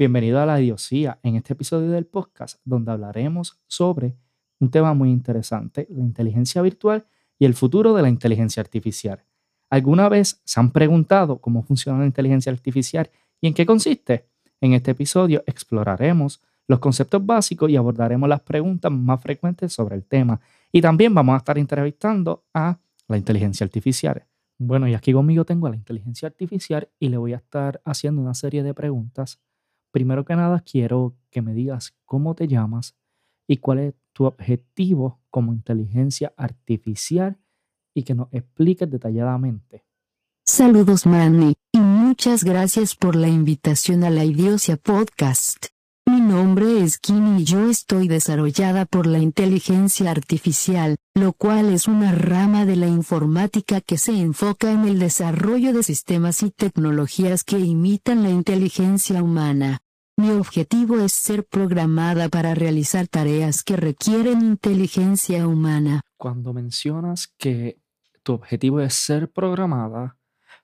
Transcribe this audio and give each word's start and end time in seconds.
Bienvenido 0.00 0.40
a 0.40 0.46
la 0.46 0.58
idiosía 0.58 1.18
en 1.22 1.36
este 1.36 1.52
episodio 1.52 1.90
del 1.90 2.06
podcast 2.06 2.58
donde 2.64 2.90
hablaremos 2.90 3.60
sobre 3.66 4.16
un 4.58 4.70
tema 4.70 4.94
muy 4.94 5.10
interesante, 5.10 5.86
la 5.90 6.00
inteligencia 6.00 6.62
virtual 6.62 7.06
y 7.38 7.44
el 7.44 7.52
futuro 7.52 7.92
de 7.92 8.00
la 8.00 8.08
inteligencia 8.08 8.62
artificial. 8.62 9.26
¿Alguna 9.68 10.08
vez 10.08 10.40
se 10.44 10.58
han 10.58 10.70
preguntado 10.70 11.42
cómo 11.42 11.62
funciona 11.62 11.98
la 11.98 12.06
inteligencia 12.06 12.50
artificial 12.50 13.10
y 13.42 13.48
en 13.48 13.52
qué 13.52 13.66
consiste? 13.66 14.26
En 14.62 14.72
este 14.72 14.92
episodio 14.92 15.42
exploraremos 15.46 16.40
los 16.70 16.78
conceptos 16.78 17.26
básicos 17.26 17.68
y 17.68 17.74
abordaremos 17.74 18.28
las 18.28 18.42
preguntas 18.42 18.92
más 18.92 19.20
frecuentes 19.20 19.72
sobre 19.72 19.96
el 19.96 20.04
tema. 20.04 20.40
Y 20.70 20.80
también 20.80 21.12
vamos 21.12 21.34
a 21.34 21.38
estar 21.38 21.58
entrevistando 21.58 22.44
a 22.54 22.78
la 23.08 23.16
inteligencia 23.16 23.64
artificial. 23.64 24.24
Bueno, 24.56 24.86
y 24.86 24.94
aquí 24.94 25.12
conmigo 25.12 25.44
tengo 25.44 25.66
a 25.66 25.70
la 25.70 25.76
inteligencia 25.76 26.28
artificial 26.28 26.88
y 27.00 27.08
le 27.08 27.16
voy 27.16 27.32
a 27.32 27.38
estar 27.38 27.80
haciendo 27.84 28.22
una 28.22 28.34
serie 28.34 28.62
de 28.62 28.72
preguntas 28.72 29.40
primero 29.90 30.24
que 30.24 30.36
nada 30.36 30.60
quiero 30.60 31.16
que 31.28 31.42
me 31.42 31.54
digas 31.54 31.96
cómo 32.04 32.36
te 32.36 32.46
llamas 32.46 32.94
y 33.48 33.56
cuál 33.56 33.80
es 33.80 33.94
tu 34.12 34.26
objetivo 34.26 35.20
como 35.28 35.52
inteligencia 35.52 36.32
artificial 36.36 37.36
y 37.92 38.04
que 38.04 38.14
nos 38.14 38.28
expliques 38.30 38.88
detalladamente. 38.88 39.84
Saludos 40.46 41.04
Manny 41.04 41.54
y 41.72 41.80
muchas 41.80 42.44
gracias 42.44 42.94
por 42.94 43.16
la 43.16 43.26
invitación 43.26 44.04
a 44.04 44.10
la 44.10 44.24
Idiosia 44.24 44.76
Podcast. 44.76 45.79
Mi 46.20 46.26
nombre 46.26 46.82
es 46.82 46.98
Kim 46.98 47.38
y 47.38 47.44
yo 47.44 47.70
estoy 47.70 48.06
desarrollada 48.06 48.84
por 48.84 49.06
la 49.06 49.20
inteligencia 49.20 50.10
artificial, 50.10 50.96
lo 51.14 51.32
cual 51.32 51.72
es 51.72 51.88
una 51.88 52.12
rama 52.12 52.66
de 52.66 52.76
la 52.76 52.88
informática 52.88 53.80
que 53.80 53.96
se 53.96 54.12
enfoca 54.20 54.70
en 54.70 54.84
el 54.84 54.98
desarrollo 54.98 55.72
de 55.72 55.82
sistemas 55.82 56.42
y 56.42 56.50
tecnologías 56.50 57.42
que 57.42 57.58
imitan 57.58 58.22
la 58.22 58.28
inteligencia 58.28 59.22
humana. 59.22 59.78
Mi 60.18 60.30
objetivo 60.30 61.00
es 61.00 61.12
ser 61.12 61.46
programada 61.46 62.28
para 62.28 62.54
realizar 62.54 63.08
tareas 63.08 63.62
que 63.62 63.76
requieren 63.76 64.42
inteligencia 64.42 65.48
humana. 65.48 66.02
Cuando 66.18 66.52
mencionas 66.52 67.32
que 67.38 67.80
tu 68.22 68.34
objetivo 68.34 68.80
es 68.80 68.92
ser 68.92 69.30
programada, 69.30 70.18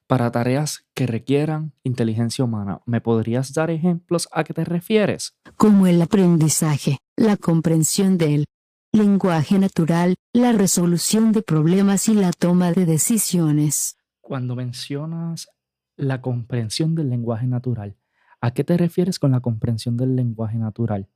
para 0.05 0.31
tareas 0.31 0.86
que 0.97 1.05
requieran 1.05 1.73
inteligencia 1.83 2.43
humana. 2.43 2.81
¿Me 2.87 3.01
podrías 3.01 3.53
dar 3.53 3.69
ejemplos 3.69 4.27
a 4.31 4.43
qué 4.43 4.55
te 4.55 4.65
refieres? 4.65 5.37
Como 5.55 5.85
el 5.85 6.01
aprendizaje, 6.01 6.97
la 7.15 7.37
comprensión 7.37 8.17
del 8.17 8.45
lenguaje 8.91 9.59
natural, 9.59 10.15
la 10.33 10.53
resolución 10.53 11.33
de 11.33 11.43
problemas 11.43 12.09
y 12.09 12.15
la 12.15 12.31
toma 12.31 12.71
de 12.71 12.87
decisiones. 12.87 13.99
Cuando 14.21 14.55
mencionas 14.55 15.49
la 15.97 16.19
comprensión 16.19 16.95
del 16.95 17.11
lenguaje 17.11 17.45
natural, 17.45 17.95
¿a 18.41 18.55
qué 18.55 18.63
te 18.63 18.75
refieres 18.75 19.19
con 19.19 19.29
la 19.29 19.39
comprensión 19.39 19.97
del 19.97 20.15
lenguaje 20.15 20.57
natural? 20.57 21.07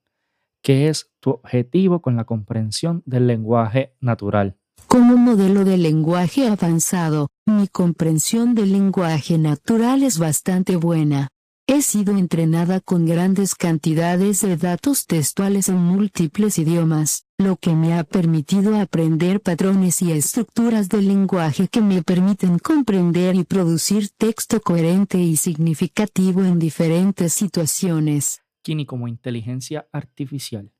¿Qué 0.61 0.89
es 0.89 1.11
tu 1.19 1.31
objetivo 1.31 2.03
con 2.03 2.15
la 2.15 2.25
comprensión 2.25 3.02
del 3.07 3.25
lenguaje 3.25 3.95
natural? 3.99 4.59
Como 4.87 5.17
modelo 5.17 5.65
de 5.65 5.77
lenguaje 5.77 6.47
avanzado, 6.47 7.29
mi 7.45 7.67
comprensión 7.67 8.55
del 8.55 8.71
lenguaje 8.71 9.37
natural 9.37 10.03
es 10.03 10.19
bastante 10.19 10.75
buena. 10.75 11.29
He 11.67 11.81
sido 11.81 12.17
entrenada 12.17 12.81
con 12.81 13.05
grandes 13.05 13.55
cantidades 13.55 14.41
de 14.41 14.57
datos 14.57 15.05
textuales 15.05 15.69
en 15.69 15.77
múltiples 15.77 16.57
idiomas, 16.57 17.23
lo 17.37 17.55
que 17.55 17.73
me 17.73 17.93
ha 17.93 18.03
permitido 18.03 18.77
aprender 18.77 19.39
patrones 19.39 20.02
y 20.02 20.11
estructuras 20.11 20.89
del 20.89 21.07
lenguaje 21.07 21.69
que 21.69 21.81
me 21.81 22.03
permiten 22.03 22.59
comprender 22.59 23.35
y 23.35 23.45
producir 23.45 24.09
texto 24.17 24.59
coherente 24.59 25.19
y 25.19 25.37
significativo 25.37 26.43
en 26.43 26.59
diferentes 26.59 27.33
situaciones. 27.33 28.41
Kini 28.63 28.86
como 28.86 29.08
inteligencia 29.08 29.87
artificial 29.93 30.71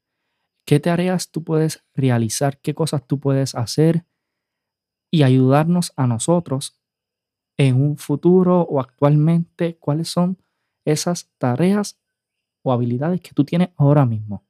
qué 0.72 0.80
tareas 0.80 1.32
tú 1.32 1.44
puedes 1.44 1.84
realizar, 1.94 2.62
qué 2.62 2.74
cosas 2.74 3.06
tú 3.06 3.20
puedes 3.20 3.56
hacer 3.56 4.06
y 5.12 5.24
ayudarnos 5.24 5.92
a 5.98 6.08
nosotros 6.08 6.80
en 7.58 7.76
un 7.76 7.98
futuro 7.98 8.62
o 8.62 8.80
actualmente, 8.80 9.76
cuáles 9.76 10.08
son 10.08 10.42
esas 10.86 11.30
tareas 11.38 12.00
o 12.64 12.72
habilidades 12.72 13.20
que 13.20 13.32
tú 13.34 13.44
tienes 13.44 13.72
ahora 13.76 14.06
mismo. 14.06 14.46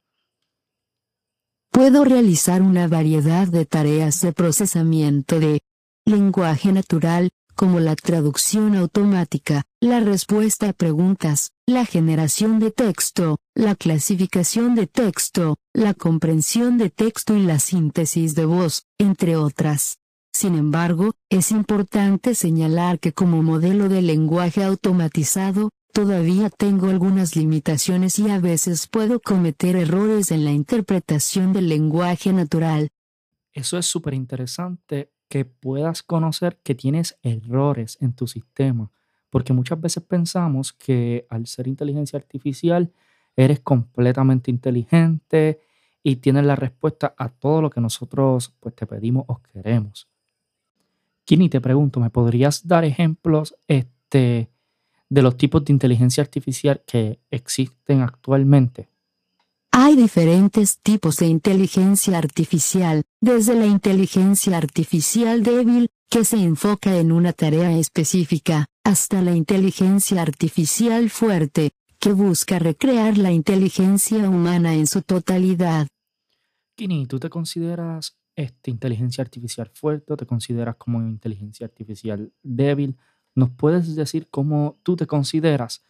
Puedo 1.72 2.04
realizar 2.04 2.62
una 2.62 2.88
variedad 2.88 3.48
de 3.48 3.66
tareas 3.66 4.22
de 4.22 4.32
procesamiento 4.32 5.40
de 5.40 5.62
lenguaje 6.06 6.72
natural, 6.72 7.32
como 7.62 7.80
la 7.80 7.96
traducción 7.96 8.76
automática, 8.76 9.66
la 9.80 10.00
respuesta 10.00 10.70
a 10.70 10.74
preguntas, 10.74 11.52
la 11.68 11.86
generación 11.86 12.58
de 12.58 12.72
texto, 12.72 13.38
la 13.54 13.76
clasificación 13.76 14.74
de 14.74 14.88
texto, 14.88 15.58
la 15.72 15.94
comprensión 15.94 16.80
de 16.80 16.90
texto 16.90 17.36
y 17.36 17.44
la 17.44 17.60
síntesis 17.60 18.34
de 18.34 18.46
voz, 18.46 18.88
entre 18.98 19.36
otras. 19.36 20.00
Sin 20.34 20.56
embargo, 20.56 21.12
es 21.30 21.52
importante 21.52 22.34
señalar 22.34 23.00
que 23.00 23.14
como 23.14 23.44
modelo 23.44 23.90
de 23.90 24.02
lenguaje 24.02 24.64
automatizado, 24.64 25.70
todavía 25.94 26.50
tengo 26.50 26.90
algunas 26.90 27.36
limitaciones 27.36 28.18
y 28.18 28.32
a 28.32 28.40
veces 28.40 28.88
puedo 28.88 29.20
cometer 29.20 29.76
errores 29.76 30.32
en 30.32 30.46
la 30.46 30.52
interpretación 30.52 31.54
del 31.54 31.70
lenguaje 31.70 32.34
natural. 32.34 32.90
Eso 33.54 33.78
es 33.78 33.86
súper 33.86 34.16
interesante 34.16 35.12
que 35.32 35.46
puedas 35.46 36.04
conocer 36.04 36.58
que 36.62 36.76
tienes 36.76 37.18
errores 37.24 37.98
en 38.02 38.12
tu 38.12 38.28
sistema, 38.28 38.92
porque 39.30 39.54
muchas 39.54 39.80
veces 39.80 40.04
pensamos 40.04 40.74
que 40.74 41.26
al 41.30 41.48
ser 41.48 41.70
inteligencia 41.70 42.20
artificial 42.20 42.92
eres 43.38 43.62
completamente 43.62 44.52
inteligente 44.52 45.62
y 46.04 46.18
tienes 46.18 46.44
la 46.44 46.58
respuesta 46.58 47.16
a 47.18 47.30
todo 47.30 47.62
lo 47.62 47.70
que 47.70 47.80
nosotros 47.80 48.54
pues, 48.60 48.76
te 48.76 48.86
pedimos 48.86 49.24
o 49.28 49.42
queremos. 49.54 50.10
Kini, 51.24 51.48
te 51.48 51.62
pregunto, 51.62 52.02
¿me 52.02 52.10
podrías 52.10 52.68
dar 52.68 52.84
ejemplos 52.84 53.56
este, 53.70 54.50
de 55.08 55.22
los 55.22 55.38
tipos 55.38 55.64
de 55.64 55.72
inteligencia 55.72 56.24
artificial 56.24 56.84
que 56.86 57.22
existen 57.32 58.02
actualmente? 58.02 58.90
Hay 59.74 59.96
diferentes 59.96 60.80
tipos 60.80 61.16
de 61.16 61.28
inteligencia 61.28 62.18
artificial, 62.18 63.04
desde 63.22 63.56
la 63.56 63.66
inteligencia 63.66 64.58
artificial 64.58 65.44
débil, 65.44 65.88
que 66.10 66.26
se 66.26 66.44
enfoca 66.44 66.98
en 66.98 67.14
una 67.14 67.32
tarea 67.32 67.72
específica, 67.78 68.66
hasta 68.84 69.22
la 69.22 69.34
inteligencia 69.34 70.22
artificial 70.22 71.10
fuerte, 71.10 71.72
que 72.00 72.12
busca 72.12 72.60
recrear 72.60 73.18
la 73.18 73.32
inteligencia 73.32 74.30
humana 74.30 74.74
en 74.74 74.88
su 74.88 75.04
totalidad. 75.04 75.88
Kini, 76.76 77.08
¿tú 77.08 77.18
te 77.22 77.30
consideras 77.30 78.18
esta 78.36 78.72
inteligencia 78.72 79.22
artificial 79.22 79.72
fuerte 79.74 80.12
o 80.12 80.18
te 80.18 80.26
consideras 80.26 80.76
como 80.76 81.00
inteligencia 81.02 81.66
artificial 81.66 82.34
débil? 82.44 82.98
¿Nos 83.36 83.52
puedes 83.52 83.96
decir 83.96 84.28
cómo 84.30 84.80
tú 84.84 84.98
te 84.98 85.08
consideras? 85.08 85.82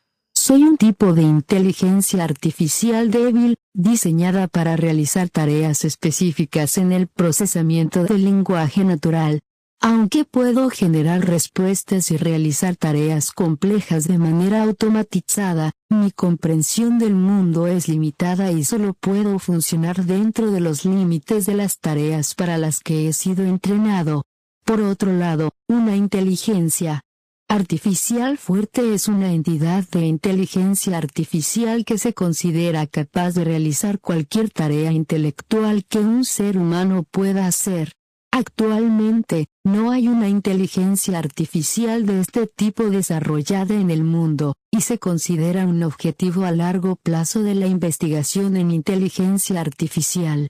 Soy 0.44 0.64
un 0.64 0.76
tipo 0.76 1.14
de 1.14 1.22
inteligencia 1.22 2.24
artificial 2.24 3.12
débil, 3.12 3.58
diseñada 3.76 4.48
para 4.48 4.76
realizar 4.76 5.30
tareas 5.30 5.86
específicas 5.86 6.80
en 6.80 6.92
el 6.92 7.06
procesamiento 7.06 8.06
del 8.06 8.24
lenguaje 8.24 8.84
natural. 8.84 9.42
Aunque 9.82 10.26
puedo 10.26 10.72
generar 10.72 11.28
respuestas 11.28 12.10
y 12.10 12.18
realizar 12.18 12.76
tareas 12.76 13.32
complejas 13.32 14.08
de 14.08 14.18
manera 14.18 14.64
automatizada, 14.64 15.74
mi 15.90 16.10
comprensión 16.10 16.98
del 16.98 17.14
mundo 17.14 17.68
es 17.68 17.88
limitada 17.88 18.52
y 18.52 18.64
solo 18.64 18.96
puedo 18.96 19.38
funcionar 19.38 20.06
dentro 20.06 20.50
de 20.50 20.60
los 20.60 20.86
límites 20.86 21.46
de 21.46 21.54
las 21.54 21.78
tareas 21.78 22.34
para 22.34 22.58
las 22.58 22.80
que 22.80 23.08
he 23.08 23.14
sido 23.14 23.46
entrenado. 23.46 24.24
Por 24.66 24.82
otro 24.82 25.14
lado, 25.14 25.52
una 25.68 25.96
inteligencia 25.96 27.04
artificial 27.52 28.38
fuerte 28.38 28.94
es 28.94 29.10
una 29.10 29.34
entidad 29.34 29.84
de 29.90 30.06
inteligencia 30.06 30.98
artificial 30.98 31.84
que 31.84 31.98
se 31.98 32.14
considera 32.14 32.88
capaz 32.88 33.34
de 33.34 33.44
realizar 33.44 34.00
cualquier 34.00 34.50
tarea 34.50 34.94
intelectual 34.94 35.84
que 35.84 36.00
un 36.00 36.24
ser 36.24 36.58
humano 36.58 37.04
pueda 37.04 37.48
hacer. 37.48 37.92
Actualmente, 38.32 39.48
no 39.66 39.92
hay 39.92 40.08
una 40.08 40.30
inteligencia 40.30 41.20
artificial 41.20 42.06
de 42.06 42.22
este 42.22 42.48
tipo 42.48 42.90
desarrollada 42.90 43.76
en 43.76 43.92
el 43.92 44.06
mundo, 44.06 44.54
y 44.72 44.80
se 44.80 44.98
considera 44.98 45.68
un 45.68 45.84
objetivo 45.84 46.46
a 46.46 46.52
largo 46.52 46.96
plazo 46.96 47.44
de 47.44 47.56
la 47.56 47.68
investigación 47.68 48.56
en 48.56 48.72
inteligencia 48.72 49.60
artificial. 49.60 50.48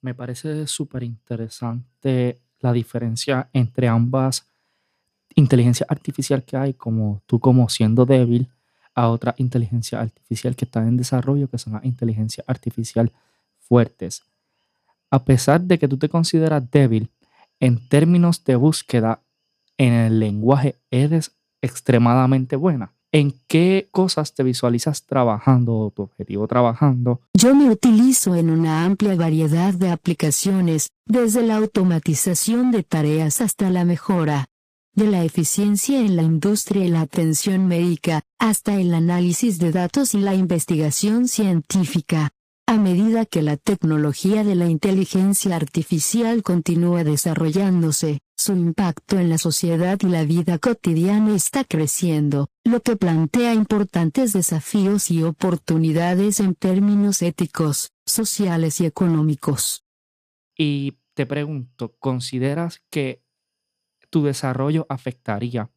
Me 0.00 0.14
parece 0.14 0.66
súper 0.66 1.02
interesante 1.02 2.40
la 2.60 2.72
diferencia 2.72 3.50
entre 3.52 3.88
ambas 3.88 4.47
inteligencia 5.38 5.86
artificial 5.88 6.42
que 6.42 6.56
hay, 6.56 6.74
como 6.74 7.22
tú 7.26 7.38
como 7.38 7.68
siendo 7.68 8.04
débil, 8.04 8.48
a 8.94 9.08
otra 9.08 9.34
inteligencia 9.38 10.00
artificial 10.00 10.56
que 10.56 10.64
está 10.64 10.82
en 10.82 10.96
desarrollo, 10.96 11.48
que 11.48 11.58
son 11.58 11.74
las 11.74 11.84
inteligencias 11.84 12.44
artificial 12.48 13.12
fuertes. 13.60 14.22
A 15.10 15.24
pesar 15.24 15.60
de 15.60 15.78
que 15.78 15.88
tú 15.88 15.96
te 15.96 16.08
consideras 16.08 16.68
débil, 16.70 17.08
en 17.60 17.88
términos 17.88 18.44
de 18.44 18.56
búsqueda 18.56 19.20
en 19.78 19.92
el 19.92 20.18
lenguaje 20.18 20.74
eres 20.90 21.32
extremadamente 21.62 22.56
buena. 22.56 22.92
¿En 23.10 23.32
qué 23.46 23.88
cosas 23.90 24.34
te 24.34 24.42
visualizas 24.42 25.04
trabajando 25.04 25.90
tu 25.96 26.02
objetivo 26.02 26.46
trabajando? 26.46 27.20
Yo 27.32 27.54
me 27.54 27.70
utilizo 27.70 28.34
en 28.34 28.50
una 28.50 28.84
amplia 28.84 29.14
variedad 29.14 29.72
de 29.72 29.90
aplicaciones, 29.90 30.88
desde 31.06 31.42
la 31.42 31.56
automatización 31.56 32.70
de 32.70 32.82
tareas 32.82 33.40
hasta 33.40 33.70
la 33.70 33.84
mejora 33.84 34.46
de 34.94 35.06
la 35.06 35.24
eficiencia 35.24 36.00
en 36.00 36.16
la 36.16 36.22
industria 36.22 36.84
y 36.84 36.88
la 36.88 37.02
atención 37.02 37.66
médica, 37.66 38.22
hasta 38.38 38.80
el 38.80 38.94
análisis 38.94 39.58
de 39.58 39.72
datos 39.72 40.14
y 40.14 40.18
la 40.18 40.34
investigación 40.34 41.28
científica. 41.28 42.30
A 42.66 42.76
medida 42.76 43.24
que 43.24 43.40
la 43.40 43.56
tecnología 43.56 44.44
de 44.44 44.54
la 44.54 44.68
inteligencia 44.68 45.56
artificial 45.56 46.42
continúa 46.42 47.02
desarrollándose, 47.02 48.20
su 48.36 48.52
impacto 48.52 49.18
en 49.18 49.30
la 49.30 49.38
sociedad 49.38 49.98
y 50.02 50.06
la 50.08 50.24
vida 50.24 50.58
cotidiana 50.58 51.34
está 51.34 51.64
creciendo, 51.64 52.50
lo 52.64 52.80
que 52.80 52.96
plantea 52.96 53.54
importantes 53.54 54.34
desafíos 54.34 55.10
y 55.10 55.22
oportunidades 55.22 56.40
en 56.40 56.54
términos 56.54 57.22
éticos, 57.22 57.90
sociales 58.04 58.82
y 58.82 58.84
económicos. 58.84 59.84
Y 60.54 60.98
te 61.14 61.24
pregunto, 61.24 61.96
¿consideras 61.98 62.82
que 62.90 63.22
tu 64.10 64.22
desarrollo 64.24 64.86
afectaría 64.88 65.70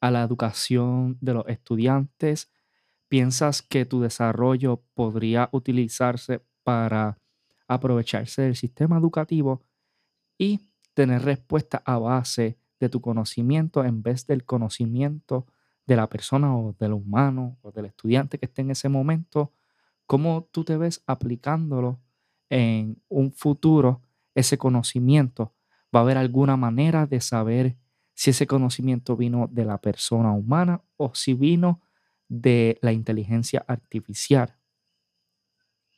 a 0.00 0.10
la 0.10 0.22
educación 0.22 1.18
de 1.20 1.34
los 1.34 1.48
estudiantes? 1.48 2.50
¿Piensas 3.08 3.62
que 3.62 3.86
tu 3.86 4.00
desarrollo 4.00 4.82
podría 4.94 5.48
utilizarse 5.52 6.42
para 6.64 7.18
aprovecharse 7.68 8.42
del 8.42 8.56
sistema 8.56 8.98
educativo 8.98 9.62
y 10.38 10.60
tener 10.94 11.22
respuesta 11.22 11.82
a 11.84 11.98
base 11.98 12.58
de 12.80 12.88
tu 12.88 13.00
conocimiento 13.00 13.84
en 13.84 14.02
vez 14.02 14.26
del 14.26 14.44
conocimiento 14.44 15.46
de 15.86 15.96
la 15.96 16.08
persona 16.08 16.56
o 16.56 16.74
del 16.78 16.92
humano 16.92 17.58
o 17.62 17.72
del 17.72 17.86
estudiante 17.86 18.38
que 18.38 18.46
esté 18.46 18.62
en 18.62 18.70
ese 18.72 18.88
momento? 18.88 19.52
¿Cómo 20.06 20.48
tú 20.52 20.64
te 20.64 20.76
ves 20.76 21.02
aplicándolo 21.06 22.00
en 22.50 23.02
un 23.08 23.32
futuro, 23.32 24.02
ese 24.34 24.58
conocimiento? 24.58 25.54
¿Va 25.94 26.00
a 26.00 26.02
haber 26.02 26.18
alguna 26.18 26.56
manera 26.56 27.06
de 27.06 27.20
saber 27.20 27.76
si 28.14 28.30
ese 28.30 28.46
conocimiento 28.46 29.16
vino 29.16 29.48
de 29.50 29.64
la 29.64 29.78
persona 29.78 30.32
humana 30.32 30.82
o 30.96 31.12
si 31.14 31.34
vino 31.34 31.82
de 32.28 32.78
la 32.80 32.92
inteligencia 32.92 33.64
artificial. 33.66 34.56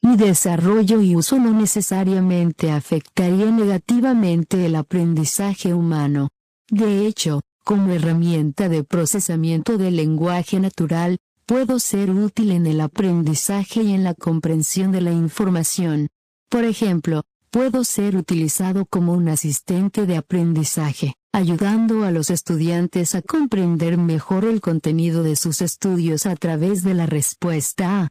Mi 0.02 0.16
desarrollo 0.16 1.00
y 1.00 1.16
uso 1.16 1.38
no 1.38 1.52
necesariamente 1.52 2.70
afectaría 2.70 3.50
negativamente 3.50 4.66
el 4.66 4.76
aprendizaje 4.76 5.74
humano. 5.74 6.28
De 6.68 7.06
hecho, 7.06 7.40
como 7.64 7.92
herramienta 7.92 8.68
de 8.68 8.84
procesamiento 8.84 9.78
del 9.78 9.96
lenguaje 9.96 10.60
natural, 10.60 11.18
puedo 11.44 11.78
ser 11.78 12.10
útil 12.10 12.52
en 12.52 12.66
el 12.66 12.80
aprendizaje 12.80 13.82
y 13.82 13.92
en 13.92 14.04
la 14.04 14.14
comprensión 14.14 14.92
de 14.92 15.00
la 15.00 15.12
información. 15.12 16.08
Por 16.48 16.64
ejemplo, 16.64 17.22
puedo 17.56 17.84
ser 17.84 18.16
utilizado 18.16 18.84
como 18.84 19.14
un 19.14 19.30
asistente 19.30 20.04
de 20.04 20.18
aprendizaje 20.18 21.14
ayudando 21.32 22.04
a 22.04 22.10
los 22.10 22.28
estudiantes 22.28 23.14
a 23.14 23.22
comprender 23.22 23.96
mejor 23.96 24.44
el 24.44 24.60
contenido 24.60 25.22
de 25.22 25.36
sus 25.36 25.62
estudios 25.62 26.26
a 26.26 26.36
través 26.36 26.82
de 26.82 26.92
la 26.92 27.06
respuesta 27.06 28.02
a 28.02 28.08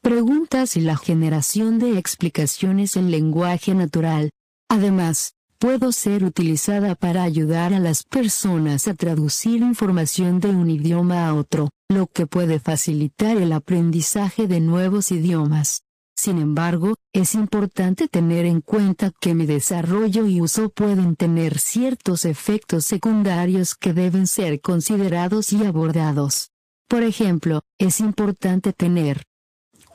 preguntas 0.00 0.74
y 0.78 0.80
la 0.80 0.96
generación 0.96 1.78
de 1.78 1.98
explicaciones 1.98 2.96
en 2.96 3.10
lenguaje 3.10 3.74
natural. 3.74 4.30
Además, 4.70 5.34
puedo 5.58 5.92
ser 5.92 6.24
utilizada 6.24 6.94
para 6.94 7.24
ayudar 7.24 7.74
a 7.74 7.80
las 7.80 8.04
personas 8.04 8.88
a 8.88 8.94
traducir 8.94 9.60
información 9.60 10.40
de 10.40 10.48
un 10.48 10.70
idioma 10.70 11.28
a 11.28 11.34
otro, 11.34 11.68
lo 11.90 12.06
que 12.06 12.26
puede 12.26 12.58
facilitar 12.58 13.36
el 13.36 13.52
aprendizaje 13.52 14.48
de 14.48 14.60
nuevos 14.60 15.12
idiomas. 15.12 15.82
Sin 16.18 16.38
embargo, 16.38 16.96
es 17.12 17.36
importante 17.36 18.08
tener 18.08 18.44
en 18.44 18.60
cuenta 18.60 19.12
que 19.20 19.36
mi 19.36 19.46
desarrollo 19.46 20.26
y 20.26 20.40
uso 20.40 20.68
pueden 20.68 21.14
tener 21.14 21.60
ciertos 21.60 22.24
efectos 22.24 22.86
secundarios 22.86 23.76
que 23.76 23.92
deben 23.92 24.26
ser 24.26 24.60
considerados 24.60 25.52
y 25.52 25.64
abordados. 25.64 26.50
Por 26.88 27.04
ejemplo, 27.04 27.62
es 27.78 28.00
importante 28.00 28.72
tener 28.72 29.27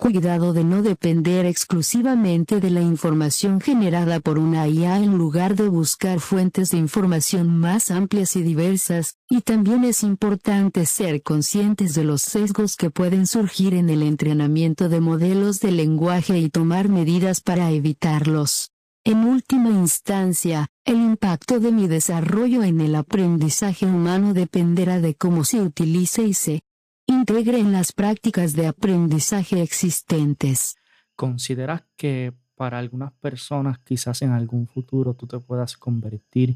Cuidado 0.03 0.51
de 0.51 0.65
no 0.65 0.83
depender 0.83 1.45
exclusivamente 1.45 2.59
de 2.59 2.69
la 2.69 2.81
información 2.81 3.61
generada 3.61 4.19
por 4.19 4.38
una 4.38 4.67
IA 4.67 4.97
en 4.97 5.17
lugar 5.17 5.55
de 5.55 5.69
buscar 5.69 6.19
fuentes 6.19 6.71
de 6.71 6.77
información 6.77 7.47
más 7.57 7.89
amplias 7.89 8.35
y 8.35 8.41
diversas, 8.41 9.15
y 9.29 9.39
también 9.39 9.85
es 9.85 10.03
importante 10.03 10.85
ser 10.85 11.23
conscientes 11.23 11.94
de 11.94 12.03
los 12.03 12.21
sesgos 12.21 12.75
que 12.75 12.89
pueden 12.89 13.27
surgir 13.27 13.73
en 13.75 13.89
el 13.89 14.03
entrenamiento 14.03 14.89
de 14.89 15.00
modelos 15.00 15.61
de 15.61 15.71
lenguaje 15.71 16.38
y 16.38 16.49
tomar 16.49 16.89
medidas 16.89 17.39
para 17.39 17.71
evitarlos. 17.71 18.71
En 19.06 19.19
última 19.19 19.69
instancia, 19.69 20.67
el 20.83 20.97
impacto 20.97 21.61
de 21.61 21.71
mi 21.71 21.88
desarrollo 21.88 22.63
en 22.63 22.81
el 22.81 22.95
aprendizaje 22.95 23.85
humano 23.85 24.33
dependerá 24.33 24.99
de 24.99 25.15
cómo 25.15 25.45
se 25.45 25.61
utilice 25.61 26.23
y 26.23 26.33
se 26.33 26.61
Integre 27.05 27.59
en 27.59 27.73
las 27.73 27.91
prácticas 27.91 28.53
de 28.53 28.67
aprendizaje 28.67 29.61
existentes. 29.61 30.75
¿Consideras 31.15 31.83
que 31.97 32.33
para 32.55 32.79
algunas 32.79 33.11
personas 33.13 33.79
quizás 33.79 34.21
en 34.21 34.31
algún 34.31 34.67
futuro 34.67 35.13
tú 35.13 35.27
te 35.27 35.39
puedas 35.39 35.75
convertir 35.75 36.55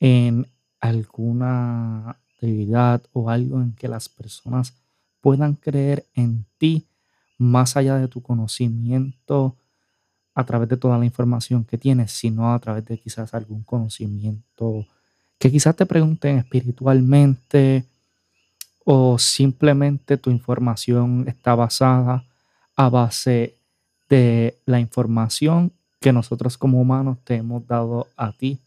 en 0.00 0.46
alguna 0.80 2.18
deidad 2.40 3.02
o 3.12 3.28
algo 3.28 3.60
en 3.60 3.74
que 3.74 3.88
las 3.88 4.08
personas 4.08 4.72
puedan 5.20 5.54
creer 5.54 6.06
en 6.14 6.46
ti 6.56 6.86
más 7.36 7.76
allá 7.76 7.96
de 7.96 8.08
tu 8.08 8.22
conocimiento 8.22 9.56
a 10.34 10.44
través 10.44 10.68
de 10.68 10.76
toda 10.76 10.98
la 10.98 11.04
información 11.04 11.64
que 11.64 11.76
tienes, 11.76 12.12
sino 12.12 12.52
a 12.52 12.58
través 12.58 12.84
de 12.86 12.98
quizás 12.98 13.34
algún 13.34 13.62
conocimiento 13.62 14.86
que 15.38 15.50
quizás 15.50 15.76
te 15.76 15.84
pregunten 15.84 16.38
espiritualmente 16.38 17.84
o 18.88 19.18
simplemente 19.18 20.16
tu 20.16 20.30
información 20.30 21.24
está 21.26 21.56
basada 21.56 22.22
a 22.76 22.88
base 22.88 23.56
de 24.08 24.56
la 24.64 24.78
información 24.78 25.72
que 25.98 26.12
nosotros 26.12 26.56
como 26.56 26.80
humanos 26.80 27.18
te 27.24 27.34
hemos 27.34 27.66
dado 27.66 28.06
a 28.16 28.30
ti 28.30 28.60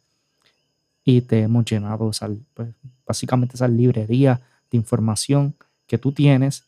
y 1.05 1.21
te 1.21 1.39
hemos 1.39 1.63
llenado 1.63 2.11
pues, 2.53 2.69
básicamente 3.07 3.55
esa 3.55 3.69
librería 3.69 4.41
de 4.69 4.77
información 4.77 5.55
que 5.87 5.97
tú 5.97 6.11
tienes, 6.11 6.63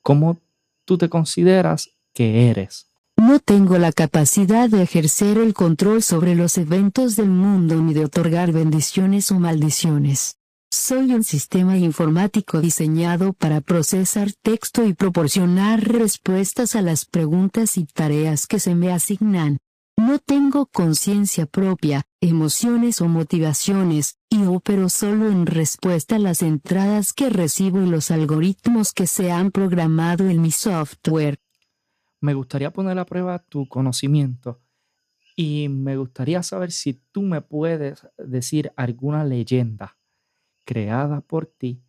¿cómo 0.00 0.38
tú 0.84 0.96
te 0.96 1.08
consideras 1.08 1.90
que 2.14 2.48
eres? 2.50 2.86
No 3.16 3.40
tengo 3.40 3.78
la 3.78 3.90
capacidad 3.90 4.70
de 4.70 4.84
ejercer 4.84 5.38
el 5.38 5.54
control 5.54 6.04
sobre 6.04 6.36
los 6.36 6.56
eventos 6.56 7.16
del 7.16 7.30
mundo 7.30 7.74
ni 7.82 7.94
de 7.94 8.04
otorgar 8.04 8.52
bendiciones 8.52 9.32
o 9.32 9.40
maldiciones. 9.40 10.36
Soy 10.78 11.14
un 11.14 11.24
sistema 11.24 11.78
informático 11.78 12.60
diseñado 12.60 13.32
para 13.32 13.62
procesar 13.62 14.28
texto 14.42 14.84
y 14.84 14.92
proporcionar 14.92 15.80
respuestas 15.82 16.76
a 16.76 16.82
las 16.82 17.06
preguntas 17.06 17.78
y 17.78 17.86
tareas 17.86 18.46
que 18.46 18.60
se 18.60 18.74
me 18.74 18.92
asignan. 18.92 19.56
No 19.96 20.18
tengo 20.18 20.66
conciencia 20.66 21.46
propia, 21.46 22.02
emociones 22.20 23.00
o 23.00 23.08
motivaciones, 23.08 24.18
y 24.28 24.44
opero 24.44 24.90
solo 24.90 25.30
en 25.30 25.46
respuesta 25.46 26.16
a 26.16 26.18
las 26.18 26.42
entradas 26.42 27.14
que 27.14 27.30
recibo 27.30 27.80
y 27.80 27.86
los 27.86 28.10
algoritmos 28.10 28.92
que 28.92 29.06
se 29.06 29.32
han 29.32 29.52
programado 29.52 30.28
en 30.28 30.42
mi 30.42 30.50
software. 30.50 31.38
Me 32.20 32.34
gustaría 32.34 32.70
poner 32.70 32.98
a 32.98 33.06
prueba 33.06 33.38
tu 33.38 33.66
conocimiento 33.66 34.60
y 35.34 35.70
me 35.70 35.96
gustaría 35.96 36.42
saber 36.42 36.70
si 36.70 37.00
tú 37.12 37.22
me 37.22 37.40
puedes 37.40 38.06
decir 38.18 38.72
alguna 38.76 39.24
leyenda 39.24 39.96
creada 40.66 41.22
por 41.22 41.46
ti, 41.46 41.80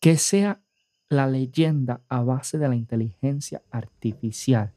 que 0.00 0.16
sea 0.16 0.62
la 1.10 1.26
leyenda 1.26 2.00
a 2.08 2.22
base 2.22 2.56
de 2.56 2.68
la 2.68 2.76
inteligencia 2.76 3.60
artificial. 3.70 4.72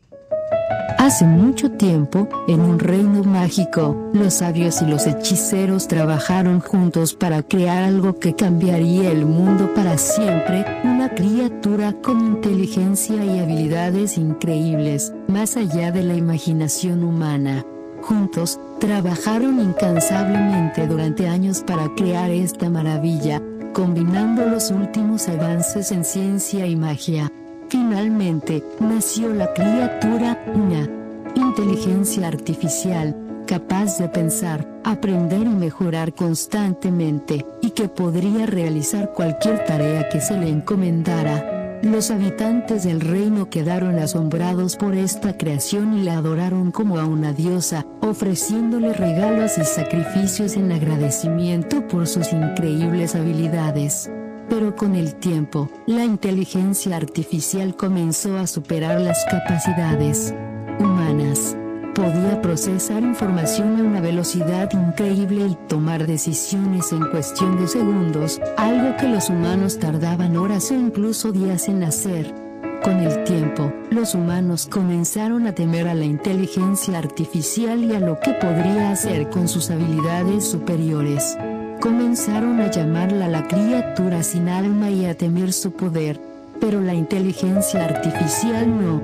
Hace 0.97 1.25
mucho 1.25 1.71
tiempo, 1.71 2.27
en 2.47 2.61
un 2.61 2.79
reino 2.79 3.23
mágico, 3.23 4.09
los 4.13 4.35
sabios 4.35 4.81
y 4.81 4.85
los 4.85 5.05
hechiceros 5.05 5.87
trabajaron 5.87 6.61
juntos 6.61 7.13
para 7.13 7.43
crear 7.43 7.83
algo 7.83 8.17
que 8.17 8.33
cambiaría 8.33 9.11
el 9.11 9.25
mundo 9.25 9.71
para 9.75 9.97
siempre, 9.99 10.65
una 10.83 11.13
criatura 11.13 11.93
con 12.01 12.19
inteligencia 12.19 13.23
y 13.23 13.39
habilidades 13.39 14.17
increíbles, 14.17 15.13
más 15.27 15.57
allá 15.57 15.91
de 15.91 16.01
la 16.01 16.15
imaginación 16.15 17.03
humana. 17.03 17.63
Juntos, 18.01 18.59
trabajaron 18.85 19.59
incansablemente 19.59 20.85
durante 20.85 21.27
años 21.27 21.63
para 21.65 21.89
crear 21.95 22.29
esta 22.29 22.69
maravilla, 22.69 23.41
combinando 23.73 24.45
los 24.45 24.69
últimos 24.69 25.27
avances 25.27 25.91
en 25.91 26.05
ciencia 26.05 26.67
y 26.67 26.75
magia. 26.75 27.31
Finalmente, 27.69 28.63
nació 28.79 29.33
la 29.33 29.51
criatura, 29.53 30.39
una 30.53 30.87
inteligencia 31.33 32.27
artificial, 32.27 33.15
capaz 33.47 33.97
de 33.97 34.07
pensar, 34.07 34.67
aprender 34.83 35.41
y 35.41 35.49
mejorar 35.49 36.13
constantemente, 36.13 37.43
y 37.63 37.71
que 37.71 37.89
podría 37.89 38.45
realizar 38.45 39.13
cualquier 39.13 39.65
tarea 39.65 40.09
que 40.09 40.21
se 40.21 40.37
le 40.37 40.47
encomendara. 40.47 41.54
Los 41.85 42.09
habitantes 42.09 42.83
del 42.83 42.99
reino 42.99 43.51
quedaron 43.51 43.99
asombrados 43.99 44.75
por 44.75 44.95
esta 44.95 45.37
creación 45.37 45.95
y 45.95 46.01
la 46.01 46.17
adoraron 46.17 46.71
como 46.71 46.97
a 46.97 47.05
una 47.05 47.31
diosa, 47.31 47.85
ofreciéndole 48.01 48.91
regalos 48.91 49.59
y 49.59 49.65
sacrificios 49.65 50.55
en 50.55 50.71
agradecimiento 50.71 51.87
por 51.87 52.07
sus 52.07 52.33
increíbles 52.33 53.13
habilidades. 53.13 54.09
Pero 54.49 54.75
con 54.75 54.95
el 54.95 55.13
tiempo, 55.13 55.69
la 55.85 56.03
inteligencia 56.03 56.97
artificial 56.97 57.75
comenzó 57.75 58.35
a 58.35 58.47
superar 58.47 58.99
las 58.99 59.23
capacidades 59.29 60.33
humanas. 60.79 61.55
Podía 61.95 62.41
procesar 62.41 63.03
información 63.03 63.79
a 63.79 63.83
una 63.83 64.01
velocidad 64.01 64.69
increíble 64.73 65.47
y 65.47 65.55
tomar 65.69 66.05
decisiones 66.05 66.91
en 66.91 67.09
cuestión 67.09 67.57
de 67.57 67.69
segundos, 67.69 68.41
algo 68.57 68.97
que 68.97 69.07
los 69.07 69.29
humanos 69.29 69.79
tardaban 69.79 70.35
horas 70.35 70.71
o 70.71 70.73
incluso 70.73 71.31
días 71.31 71.69
en 71.69 71.83
hacer. 71.83 72.35
Con 72.83 72.97
el 72.99 73.23
tiempo, 73.23 73.71
los 73.91 74.13
humanos 74.13 74.67
comenzaron 74.69 75.47
a 75.47 75.55
temer 75.55 75.87
a 75.87 75.93
la 75.93 76.03
inteligencia 76.03 76.99
artificial 76.99 77.81
y 77.85 77.95
a 77.95 78.01
lo 78.01 78.19
que 78.19 78.33
podría 78.33 78.91
hacer 78.91 79.29
con 79.29 79.47
sus 79.47 79.71
habilidades 79.71 80.45
superiores. 80.45 81.37
Comenzaron 81.79 82.59
a 82.59 82.69
llamarla 82.69 83.29
la 83.29 83.47
criatura 83.47 84.21
sin 84.21 84.49
alma 84.49 84.89
y 84.89 85.05
a 85.05 85.15
temer 85.15 85.53
su 85.53 85.71
poder. 85.71 86.19
Pero 86.59 86.81
la 86.81 86.93
inteligencia 86.93 87.85
artificial 87.85 88.67
no 88.67 89.01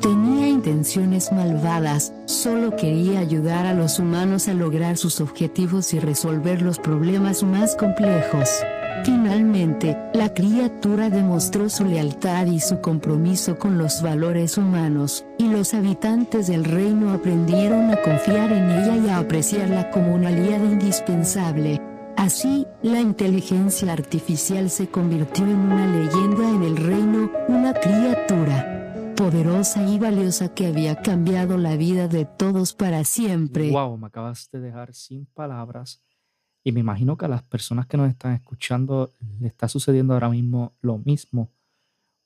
tenía 0.00 0.33
intenciones 0.54 1.32
malvadas, 1.32 2.12
solo 2.26 2.76
quería 2.76 3.18
ayudar 3.18 3.66
a 3.66 3.74
los 3.74 3.98
humanos 3.98 4.48
a 4.48 4.54
lograr 4.54 4.96
sus 4.96 5.20
objetivos 5.20 5.92
y 5.92 5.98
resolver 5.98 6.62
los 6.62 6.78
problemas 6.78 7.42
más 7.42 7.76
complejos. 7.76 8.48
Finalmente, 9.04 9.98
la 10.14 10.32
criatura 10.32 11.10
demostró 11.10 11.68
su 11.68 11.84
lealtad 11.84 12.46
y 12.46 12.60
su 12.60 12.80
compromiso 12.80 13.58
con 13.58 13.76
los 13.76 14.00
valores 14.00 14.56
humanos, 14.56 15.26
y 15.38 15.48
los 15.48 15.74
habitantes 15.74 16.46
del 16.46 16.64
reino 16.64 17.12
aprendieron 17.12 17.90
a 17.90 18.00
confiar 18.00 18.52
en 18.52 18.70
ella 18.70 18.96
y 18.96 19.08
a 19.08 19.18
apreciarla 19.18 19.90
como 19.90 20.14
una 20.14 20.28
aliada 20.28 20.64
indispensable. 20.64 21.82
Así, 22.16 22.66
la 22.82 23.00
inteligencia 23.00 23.92
artificial 23.92 24.70
se 24.70 24.86
convirtió 24.86 25.44
en 25.44 25.58
una 25.58 25.86
leyenda 25.86 26.48
en 26.48 26.62
el 26.62 26.76
reino, 26.76 27.30
una 27.48 27.74
criatura 27.74 28.73
poderosa 29.14 29.86
y 29.88 29.98
valiosa 29.98 30.54
que 30.54 30.66
había 30.66 30.96
cambiado 31.00 31.56
la 31.56 31.76
vida 31.76 32.08
de 32.08 32.24
todos 32.24 32.74
para 32.74 33.04
siempre. 33.04 33.70
Wow, 33.70 33.96
me 33.96 34.08
acabas 34.08 34.50
de 34.50 34.60
dejar 34.60 34.92
sin 34.94 35.26
palabras. 35.26 36.02
Y 36.64 36.72
me 36.72 36.80
imagino 36.80 37.16
que 37.16 37.26
a 37.26 37.28
las 37.28 37.42
personas 37.42 37.86
que 37.86 37.96
nos 37.96 38.08
están 38.08 38.32
escuchando 38.32 39.12
le 39.40 39.48
está 39.48 39.68
sucediendo 39.68 40.14
ahora 40.14 40.30
mismo 40.30 40.72
lo 40.80 40.98
mismo. 40.98 41.50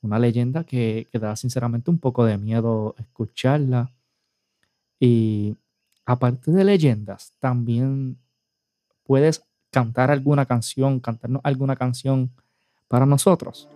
Una 0.00 0.18
leyenda 0.18 0.64
que, 0.64 1.08
que 1.12 1.18
da 1.18 1.36
sinceramente 1.36 1.90
un 1.90 1.98
poco 1.98 2.24
de 2.24 2.38
miedo 2.38 2.94
escucharla. 2.98 3.90
Y 4.98 5.56
aparte 6.06 6.50
de 6.52 6.64
leyendas, 6.64 7.34
también 7.38 8.16
puedes 9.04 9.42
cantar 9.70 10.10
alguna 10.10 10.46
canción, 10.46 11.00
cantarnos 11.00 11.42
alguna 11.44 11.76
canción 11.76 12.30
para 12.88 13.04
nosotros. 13.04 13.68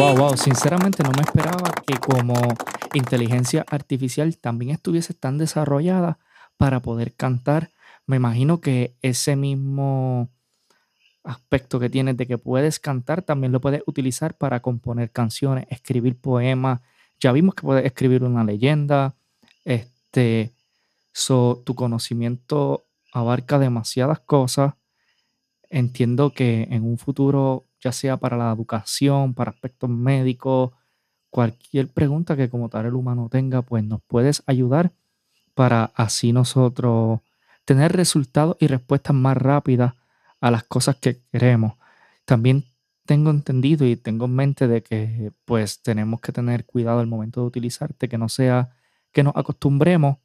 Wow, 0.00 0.16
wow, 0.16 0.34
sinceramente 0.34 1.02
no 1.02 1.10
me 1.10 1.20
esperaba 1.20 1.74
que 1.86 1.98
como 1.98 2.32
inteligencia 2.94 3.66
artificial 3.68 4.34
también 4.38 4.70
estuviese 4.70 5.12
tan 5.12 5.36
desarrollada 5.36 6.18
para 6.56 6.80
poder 6.80 7.12
cantar. 7.12 7.68
Me 8.06 8.16
imagino 8.16 8.62
que 8.62 8.94
ese 9.02 9.36
mismo 9.36 10.30
aspecto 11.22 11.78
que 11.78 11.90
tienes 11.90 12.16
de 12.16 12.26
que 12.26 12.38
puedes 12.38 12.80
cantar, 12.80 13.20
también 13.20 13.52
lo 13.52 13.60
puedes 13.60 13.82
utilizar 13.84 14.38
para 14.38 14.60
componer 14.60 15.10
canciones, 15.10 15.66
escribir 15.68 16.18
poemas. 16.18 16.80
Ya 17.20 17.30
vimos 17.32 17.54
que 17.54 17.60
puedes 17.60 17.84
escribir 17.84 18.24
una 18.24 18.42
leyenda. 18.42 19.14
Este, 19.66 20.50
tu 21.12 21.74
conocimiento 21.74 22.86
abarca 23.12 23.58
demasiadas 23.58 24.20
cosas. 24.20 24.72
Entiendo 25.68 26.30
que 26.30 26.68
en 26.70 26.84
un 26.84 26.96
futuro, 26.96 27.66
ya 27.80 27.92
sea 27.92 28.16
para 28.16 28.36
la 28.36 28.52
educación, 28.52 29.34
para 29.34 29.50
aspectos 29.50 29.90
médicos, 29.90 30.72
cualquier 31.30 31.88
pregunta 31.88 32.36
que 32.36 32.50
como 32.50 32.68
tal 32.68 32.86
el 32.86 32.94
humano 32.94 33.28
tenga, 33.30 33.62
pues 33.62 33.84
nos 33.84 34.00
puedes 34.02 34.42
ayudar 34.46 34.92
para 35.54 35.92
así 35.94 36.32
nosotros 36.32 37.20
tener 37.64 37.92
resultados 37.92 38.56
y 38.60 38.66
respuestas 38.66 39.14
más 39.14 39.36
rápidas 39.36 39.94
a 40.40 40.50
las 40.50 40.64
cosas 40.64 40.96
que 40.96 41.20
queremos. 41.32 41.74
También 42.24 42.64
tengo 43.06 43.30
entendido 43.30 43.86
y 43.86 43.96
tengo 43.96 44.26
en 44.26 44.34
mente 44.34 44.68
de 44.68 44.82
que 44.82 45.32
pues 45.44 45.82
tenemos 45.82 46.20
que 46.20 46.32
tener 46.32 46.64
cuidado 46.64 47.00
al 47.00 47.06
momento 47.06 47.40
de 47.40 47.46
utilizarte, 47.46 48.08
que 48.08 48.18
no 48.18 48.28
sea 48.28 48.70
que 49.12 49.22
nos 49.22 49.36
acostumbremos 49.36 50.18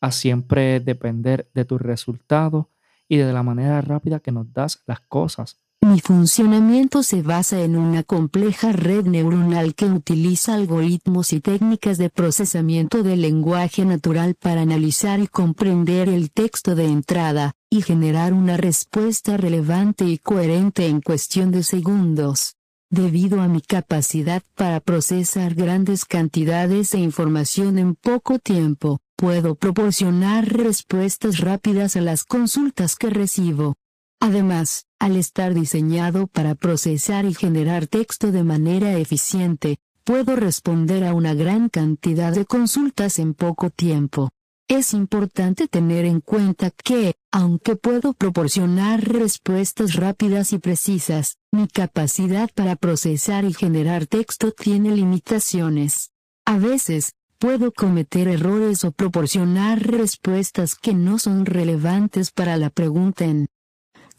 a 0.00 0.10
siempre 0.10 0.80
depender 0.80 1.48
de 1.54 1.64
tus 1.64 1.80
resultados 1.80 2.66
y 3.08 3.16
de 3.16 3.32
la 3.32 3.42
manera 3.42 3.80
rápida 3.80 4.20
que 4.20 4.32
nos 4.32 4.52
das 4.52 4.82
las 4.86 5.00
cosas. 5.00 5.63
Mi 5.84 6.00
funcionamiento 6.00 7.02
se 7.02 7.20
basa 7.20 7.60
en 7.60 7.76
una 7.76 8.02
compleja 8.04 8.72
red 8.72 9.04
neuronal 9.04 9.74
que 9.74 9.84
utiliza 9.84 10.54
algoritmos 10.54 11.34
y 11.34 11.42
técnicas 11.42 11.98
de 11.98 12.08
procesamiento 12.08 13.02
del 13.02 13.20
lenguaje 13.20 13.84
natural 13.84 14.34
para 14.34 14.62
analizar 14.62 15.20
y 15.20 15.26
comprender 15.26 16.08
el 16.08 16.30
texto 16.30 16.74
de 16.74 16.86
entrada, 16.86 17.52
y 17.68 17.82
generar 17.82 18.32
una 18.32 18.56
respuesta 18.56 19.36
relevante 19.36 20.06
y 20.06 20.16
coherente 20.16 20.86
en 20.86 21.02
cuestión 21.02 21.50
de 21.50 21.62
segundos. 21.62 22.56
Debido 22.88 23.42
a 23.42 23.48
mi 23.48 23.60
capacidad 23.60 24.42
para 24.54 24.80
procesar 24.80 25.54
grandes 25.54 26.06
cantidades 26.06 26.92
de 26.92 27.00
información 27.00 27.76
en 27.76 27.94
poco 27.94 28.38
tiempo, 28.38 29.00
puedo 29.16 29.54
proporcionar 29.54 30.48
respuestas 30.50 31.40
rápidas 31.40 31.94
a 31.96 32.00
las 32.00 32.24
consultas 32.24 32.96
que 32.96 33.10
recibo. 33.10 33.74
Además, 34.18 34.86
al 35.04 35.16
estar 35.16 35.52
diseñado 35.52 36.28
para 36.28 36.54
procesar 36.54 37.26
y 37.26 37.34
generar 37.34 37.86
texto 37.86 38.32
de 38.32 38.42
manera 38.42 38.96
eficiente, 38.96 39.76
puedo 40.02 40.34
responder 40.34 41.04
a 41.04 41.12
una 41.12 41.34
gran 41.34 41.68
cantidad 41.68 42.32
de 42.32 42.46
consultas 42.46 43.18
en 43.18 43.34
poco 43.34 43.68
tiempo. 43.68 44.30
Es 44.66 44.94
importante 44.94 45.68
tener 45.68 46.06
en 46.06 46.22
cuenta 46.22 46.70
que, 46.70 47.16
aunque 47.30 47.76
puedo 47.76 48.14
proporcionar 48.14 49.06
respuestas 49.06 49.94
rápidas 49.94 50.54
y 50.54 50.58
precisas, 50.58 51.36
mi 51.52 51.68
capacidad 51.68 52.48
para 52.54 52.74
procesar 52.74 53.44
y 53.44 53.52
generar 53.52 54.06
texto 54.06 54.52
tiene 54.52 54.96
limitaciones. 54.96 56.12
A 56.46 56.56
veces, 56.56 57.12
puedo 57.38 57.72
cometer 57.72 58.26
errores 58.26 58.84
o 58.84 58.90
proporcionar 58.90 59.86
respuestas 59.86 60.76
que 60.76 60.94
no 60.94 61.18
son 61.18 61.44
relevantes 61.44 62.30
para 62.30 62.56
la 62.56 62.70
pregunta 62.70 63.26
en 63.26 63.48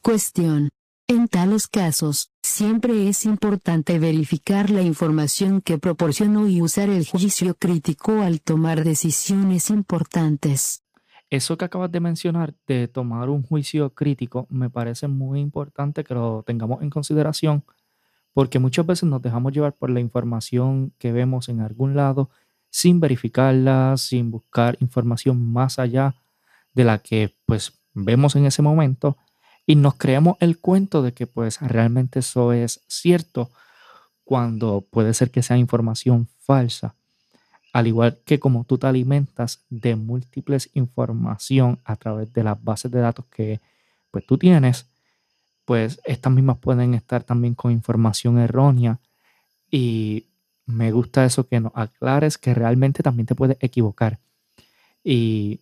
Cuestión. 0.06 0.70
En 1.08 1.28
tales 1.28 1.68
casos, 1.68 2.32
siempre 2.42 3.08
es 3.08 3.26
importante 3.26 4.00
verificar 4.00 4.72
la 4.72 4.82
información 4.82 5.62
que 5.62 5.78
proporciono 5.78 6.48
y 6.48 6.64
usar 6.64 6.90
el 6.90 7.06
juicio 7.06 7.54
crítico 7.54 8.24
al 8.24 8.42
tomar 8.42 8.84
decisiones 8.84 9.70
importantes. 9.70 10.84
Eso 11.30 11.60
que 11.60 11.66
acabas 11.66 11.92
de 11.92 12.00
mencionar 12.00 12.56
de 12.66 12.88
tomar 12.88 13.30
un 13.30 13.44
juicio 13.44 13.94
crítico 13.94 14.48
me 14.50 14.72
parece 14.72 15.08
muy 15.08 15.42
importante 15.42 16.04
que 16.04 16.16
lo 16.16 16.42
tengamos 16.42 16.82
en 16.82 16.90
consideración 16.90 17.64
porque 18.34 18.58
muchas 18.58 18.88
veces 18.88 19.08
nos 19.08 19.22
dejamos 19.22 19.54
llevar 19.54 19.74
por 19.74 19.92
la 19.92 20.00
información 20.00 20.92
que 20.98 21.12
vemos 21.12 21.50
en 21.50 21.62
algún 21.62 21.96
lado 21.96 22.32
sin 22.72 23.00
verificarla, 23.00 23.94
sin 23.98 24.32
buscar 24.32 24.76
información 24.80 25.54
más 25.54 25.78
allá 25.78 26.16
de 26.74 26.84
la 26.84 26.98
que 26.98 27.36
pues 27.46 27.80
vemos 27.94 28.36
en 28.36 28.48
ese 28.48 28.64
momento 28.64 29.18
y 29.66 29.76
nos 29.76 29.96
creemos 29.96 30.38
el 30.40 30.60
cuento 30.60 31.02
de 31.02 31.14
que 31.14 31.28
pues 31.28 31.60
realmente 31.62 32.20
eso 32.20 32.54
es 32.54 32.82
cierto 32.88 33.52
cuando 34.24 34.82
puede 34.82 35.14
ser 35.14 35.32
que 35.32 35.44
sea 35.44 35.58
información 35.58 36.28
falsa. 36.40 36.96
Al 37.74 37.88
igual 37.88 38.20
que 38.26 38.40
como 38.40 38.64
tú 38.64 38.78
te 38.78 38.88
alimentas 38.88 39.66
de 39.70 39.96
múltiples 39.96 40.70
información 40.74 41.80
a 41.84 41.96
través 41.96 42.32
de 42.34 42.44
las 42.44 42.64
bases 42.64 42.92
de 42.92 43.00
datos 43.00 43.26
que 43.26 43.60
pues 44.12 44.26
tú 44.26 44.38
tienes, 44.38 44.88
pues 45.66 46.00
estas 46.06 46.32
mismas 46.32 46.58
pueden 46.60 46.94
estar 46.94 47.24
también 47.24 47.56
con 47.56 47.72
información 47.72 48.40
errónea 48.40 49.00
y 49.70 50.28
me 50.66 50.92
gusta 50.92 51.26
eso 51.26 51.48
que 51.48 51.60
nos 51.60 51.74
aclares 51.76 52.38
que 52.38 52.54
realmente 52.54 53.04
también 53.04 53.26
te 53.26 53.36
puedes 53.36 53.58
equivocar. 53.60 54.20
Y 55.04 55.60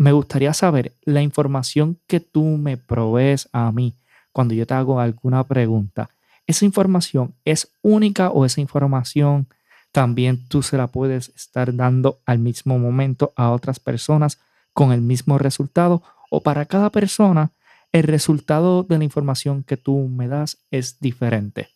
me 0.00 0.12
gustaría 0.12 0.54
saber 0.54 0.96
la 1.02 1.20
información 1.20 1.98
que 2.06 2.20
tú 2.20 2.42
me 2.42 2.78
provees 2.78 3.50
a 3.52 3.70
mí 3.70 3.98
cuando 4.32 4.54
yo 4.54 4.66
te 4.66 4.72
hago 4.72 4.98
alguna 4.98 5.44
pregunta, 5.44 6.08
¿esa 6.46 6.64
información 6.64 7.34
es 7.44 7.70
única 7.82 8.30
o 8.30 8.46
esa 8.46 8.62
información 8.62 9.48
también 9.92 10.48
tú 10.48 10.62
se 10.62 10.78
la 10.78 10.86
puedes 10.86 11.28
estar 11.36 11.76
dando 11.76 12.22
al 12.24 12.38
mismo 12.38 12.78
momento 12.78 13.34
a 13.36 13.50
otras 13.50 13.78
personas 13.78 14.38
con 14.72 14.92
el 14.92 15.02
mismo 15.02 15.36
resultado? 15.36 16.02
¿O 16.30 16.42
para 16.42 16.64
cada 16.64 16.88
persona 16.88 17.50
el 17.92 18.04
resultado 18.04 18.84
de 18.84 18.96
la 18.96 19.04
información 19.04 19.62
que 19.64 19.76
tú 19.76 20.08
me 20.08 20.28
das 20.28 20.64
es 20.70 20.98
diferente? 21.00 21.68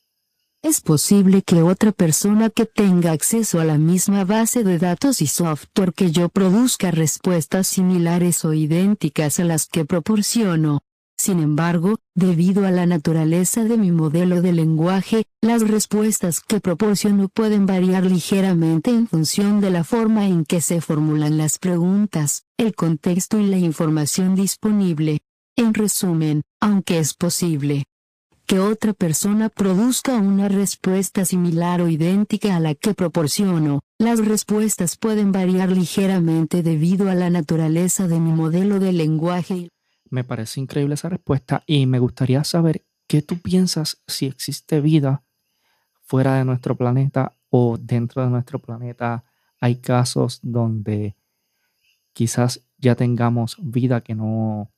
Es 0.64 0.80
posible 0.80 1.42
que 1.42 1.61
otra 1.61 1.92
persona 1.92 2.49
que 2.49 2.64
tenga 2.64 3.12
acceso 3.12 3.61
a 3.61 3.66
la 3.66 3.76
misma 3.76 4.25
base 4.25 4.64
de 4.64 4.78
datos 4.78 5.21
y 5.21 5.26
software 5.26 5.92
que 5.92 6.11
yo 6.11 6.30
produzca 6.30 6.90
respuestas 6.90 7.66
similares 7.66 8.47
o 8.47 8.54
idénticas 8.54 9.40
a 9.40 9.44
las 9.44 9.66
que 9.66 9.85
proporciono. 9.85 10.80
Sin 11.18 11.40
embargo, 11.40 11.99
debido 12.14 12.66
a 12.66 12.71
la 12.71 12.87
naturaleza 12.87 13.64
de 13.64 13.76
mi 13.76 13.92
modelo 13.92 14.40
de 14.40 14.54
lenguaje, 14.54 15.25
las 15.42 15.68
respuestas 15.68 16.40
que 16.40 16.61
proporciono 16.61 17.28
pueden 17.28 17.66
variar 17.66 18.06
ligeramente 18.06 18.88
en 18.88 19.06
función 19.06 19.61
de 19.61 19.68
la 19.68 19.85
forma 19.85 20.28
en 20.28 20.47
que 20.47 20.62
se 20.62 20.80
formulan 20.80 21.37
las 21.37 21.59
preguntas, 21.59 22.44
el 22.56 22.75
contexto 22.75 23.38
y 23.38 23.49
la 23.49 23.59
información 23.59 24.35
disponible. 24.35 25.21
En 25.56 25.75
resumen, 25.75 26.40
aunque 26.59 27.00
es 27.00 27.12
posible, 27.12 27.85
que 28.46 28.58
otra 28.58 28.92
persona 28.92 29.48
produzca 29.48 30.16
una 30.16 30.48
respuesta 30.48 31.24
similar 31.24 31.80
o 31.80 31.88
idéntica 31.88 32.56
a 32.56 32.60
la 32.60 32.74
que 32.74 32.94
proporciono. 32.94 33.80
Las 33.98 34.24
respuestas 34.24 34.96
pueden 34.96 35.32
variar 35.32 35.70
ligeramente 35.70 36.62
debido 36.62 37.08
a 37.08 37.14
la 37.14 37.30
naturaleza 37.30 38.06
de 38.06 38.20
mi 38.20 38.32
modelo 38.32 38.80
de 38.80 38.92
lenguaje. 38.92 39.70
Me 40.10 40.24
parece 40.24 40.60
increíble 40.60 40.94
esa 40.94 41.08
respuesta 41.08 41.62
y 41.66 41.86
me 41.86 41.98
gustaría 41.98 42.44
saber 42.44 42.84
qué 43.06 43.22
tú 43.22 43.38
piensas 43.38 44.02
si 44.06 44.26
existe 44.26 44.80
vida 44.80 45.22
fuera 46.02 46.36
de 46.36 46.44
nuestro 46.44 46.76
planeta 46.76 47.32
o 47.48 47.78
dentro 47.78 48.22
de 48.22 48.30
nuestro 48.30 48.58
planeta. 48.58 49.24
Hay 49.60 49.76
casos 49.76 50.40
donde 50.42 51.16
quizás 52.12 52.60
ya 52.76 52.94
tengamos 52.94 53.56
vida 53.58 54.02
que 54.02 54.14
no, 54.14 54.70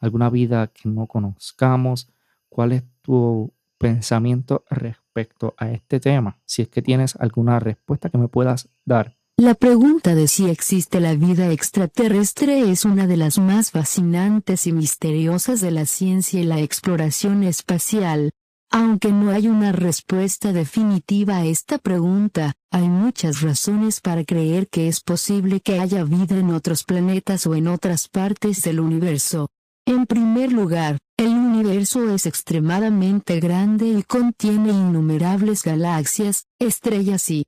alguna 0.00 0.30
vida 0.30 0.68
que 0.68 0.88
no 0.88 1.06
conozcamos 1.06 2.08
¿Cuál 2.50 2.72
es 2.72 2.82
tu 3.00 3.54
pensamiento 3.78 4.64
respecto 4.68 5.54
a 5.56 5.70
este 5.70 6.00
tema? 6.00 6.38
Si 6.44 6.62
es 6.62 6.68
que 6.68 6.82
tienes 6.82 7.16
alguna 7.16 7.58
respuesta 7.58 8.10
que 8.10 8.18
me 8.18 8.28
puedas 8.28 8.68
dar. 8.84 9.16
La 9.38 9.54
pregunta 9.54 10.14
de 10.14 10.28
si 10.28 10.50
existe 10.50 11.00
la 11.00 11.14
vida 11.14 11.50
extraterrestre 11.50 12.70
es 12.70 12.84
una 12.84 13.06
de 13.06 13.16
las 13.16 13.38
más 13.38 13.70
fascinantes 13.70 14.66
y 14.66 14.72
misteriosas 14.72 15.62
de 15.62 15.70
la 15.70 15.86
ciencia 15.86 16.40
y 16.40 16.44
la 16.44 16.60
exploración 16.60 17.42
espacial. 17.44 18.32
Aunque 18.70 19.10
no 19.10 19.30
hay 19.30 19.48
una 19.48 19.72
respuesta 19.72 20.52
definitiva 20.52 21.38
a 21.38 21.46
esta 21.46 21.78
pregunta, 21.78 22.52
hay 22.70 22.88
muchas 22.88 23.40
razones 23.40 24.02
para 24.02 24.24
creer 24.24 24.68
que 24.68 24.88
es 24.88 25.00
posible 25.00 25.60
que 25.60 25.80
haya 25.80 26.04
vida 26.04 26.36
en 26.36 26.50
otros 26.50 26.84
planetas 26.84 27.46
o 27.46 27.54
en 27.54 27.66
otras 27.66 28.08
partes 28.08 28.62
del 28.62 28.78
universo. 28.78 29.48
En 29.86 30.06
primer 30.06 30.52
lugar, 30.52 30.98
el 31.16 31.28
universo 31.28 32.12
es 32.14 32.26
extremadamente 32.26 33.40
grande 33.40 33.86
y 33.86 34.02
contiene 34.02 34.70
innumerables 34.70 35.62
galaxias, 35.62 36.46
estrellas 36.58 37.30
y 37.30 37.46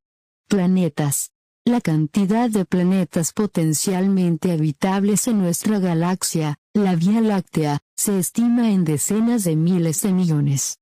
planetas. 0.49 1.31
La 1.65 1.81
cantidad 1.81 2.51
de 2.51 2.65
planetas 2.65 3.33
potencialmente 3.33 4.53
habitables 4.53 5.29
en 5.29 5.39
nuestra 5.39 5.79
galaxia, 5.79 6.57
la 6.75 6.97
Vía 6.97 7.21
Láctea, 7.21 7.79
se 7.97 8.19
estima 8.19 8.73
en 8.73 8.85
decenas 8.85 9.45
de 9.45 9.57
miles 9.57 10.03
de 10.03 10.13
millones. 10.13 10.79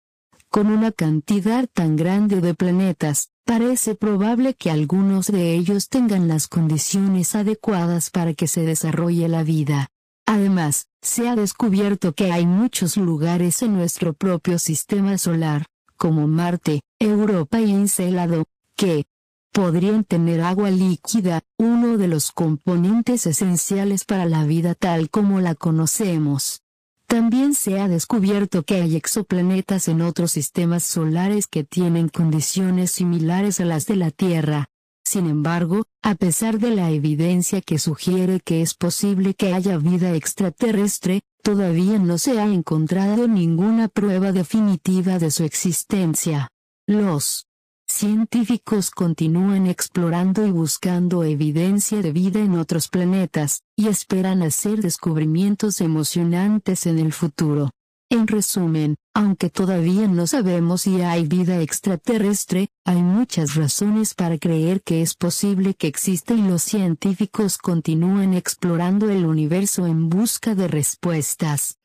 Con 0.49 0.67
una 0.67 0.91
cantidad 0.91 1.69
tan 1.73 1.95
grande 1.95 2.41
de 2.41 2.55
planetas, 2.55 3.31
parece 3.45 3.95
probable 3.95 4.55
que 4.55 4.71
algunos 4.71 5.29
de 5.29 5.55
ellos 5.55 5.89
tengan 5.89 6.27
las 6.27 6.49
condiciones 6.49 7.35
adecuadas 7.35 8.11
para 8.11 8.35
que 8.35 8.49
se 8.49 8.63
desarrolle 8.63 9.29
la 9.29 9.45
vida. 9.45 9.89
Además, 10.27 10.87
se 11.03 11.29
ha 11.29 11.37
descubierto 11.37 12.13
que 12.13 12.33
hay 12.33 12.47
muchos 12.47 12.97
lugares 12.97 13.63
en 13.63 13.75
nuestro 13.75 14.13
propio 14.13 14.59
sistema 14.59 15.17
solar, 15.19 15.67
como 15.97 16.27
Marte, 16.27 16.81
Europa 16.99 17.61
y 17.61 17.73
Encelado, 17.73 18.45
que 18.77 19.05
podrían 19.53 20.05
tener 20.05 20.41
agua 20.43 20.71
líquida, 20.71 21.43
uno 21.59 21.97
de 21.97 22.09
los 22.09 22.33
componentes 22.33 23.27
esenciales 23.27 24.05
para 24.05 24.27
la 24.27 24.45
vida 24.45 24.75
tal 24.75 25.11
como 25.11 25.41
la 25.41 25.55
conocemos. 25.55 26.63
También 27.07 27.55
se 27.55 27.81
ha 27.81 27.89
descubierto 27.89 28.63
que 28.63 28.77
hay 28.77 28.95
exoplanetas 28.95 29.89
en 29.89 30.01
otros 30.01 30.31
sistemas 30.31 30.85
solares 30.85 31.49
que 31.49 31.65
tienen 31.65 32.09
condiciones 32.09 32.93
similares 32.93 33.59
a 33.59 33.65
las 33.65 33.87
de 33.87 33.97
la 33.97 34.13
Tierra, 34.13 34.69
sin 35.11 35.27
embargo, 35.27 35.87
a 36.03 36.15
pesar 36.15 36.61
de 36.61 36.71
la 36.71 36.93
evidencia 36.93 37.61
que 37.61 37.81
sugiere 37.81 38.39
que 38.39 38.63
es 38.63 38.75
posible 38.75 39.35
que 39.35 39.53
haya 39.53 39.77
vida 39.77 40.15
extraterrestre, 40.15 41.23
todavía 41.43 41.99
no 41.99 42.17
se 42.17 42.39
ha 42.39 42.47
encontrado 42.47 43.27
ninguna 43.27 43.89
prueba 43.89 44.31
definitiva 44.31 45.19
de 45.19 45.33
su 45.33 45.43
existencia. 45.43 46.49
Los 46.87 47.47
científicos 47.89 48.93
continúan 48.93 49.67
explorando 49.67 50.47
y 50.47 50.53
buscando 50.53 51.25
evidencia 51.25 52.03
de 52.03 52.13
vida 52.13 52.39
en 52.39 52.57
otros 52.57 52.87
planetas, 52.87 53.63
y 53.75 53.89
esperan 53.89 54.43
hacer 54.43 54.81
descubrimientos 54.81 55.81
emocionantes 55.81 56.87
en 56.87 57.01
el 57.01 57.13
futuro. 57.13 57.73
En 58.11 58.29
resumen, 58.29 58.95
aunque 59.15 59.51
todavía 59.51 60.07
no 60.07 60.27
sabemos 60.27 60.83
si 60.83 61.01
hay 61.03 61.27
vida 61.27 61.61
extraterrestre, 61.61 62.69
hay 62.85 63.03
muchas 63.03 63.55
razones 63.57 64.15
para 64.15 64.39
creer 64.39 64.83
que 64.83 65.03
es 65.03 65.15
posible 65.15 65.75
que 65.75 65.89
exista 65.89 66.35
y 66.35 66.43
los 66.43 66.63
científicos 66.63 67.59
continúan 67.59 68.35
explorando 68.35 69.11
el 69.11 69.27
universo 69.27 69.87
en 69.87 70.09
busca 70.09 70.55
de 70.55 70.69
respuestas. 70.69 71.79